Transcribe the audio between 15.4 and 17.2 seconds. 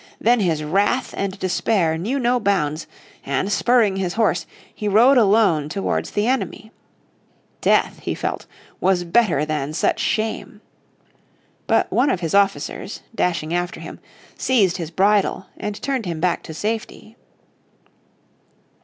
and turned him back to safety.